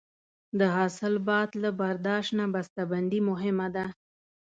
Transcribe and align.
د 0.59 0.61
حاصل 0.75 1.13
بعد 1.27 1.49
له 1.63 1.69
برداشت 1.81 2.31
نه 2.39 2.45
بسته 2.53 2.81
بندي 2.91 3.19
مهمه 3.29 3.67
ده. 3.75 3.85